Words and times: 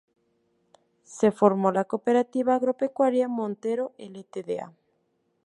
Se 1.03 1.31
formó 1.31 1.71
la 1.71 1.83
"Cooperativa 1.85 2.55
Agropecuaria 2.55 3.27
Montero 3.27 3.93
Ltda. 3.99 4.73